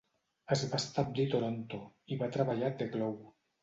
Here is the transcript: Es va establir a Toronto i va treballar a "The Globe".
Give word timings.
Es 0.55 0.63
va 0.71 0.79
establir 0.85 1.27
a 1.31 1.33
Toronto 1.35 1.83
i 2.17 2.21
va 2.25 2.33
treballar 2.39 2.75
a 2.75 2.77
"The 2.83 2.93
Globe". 2.99 3.35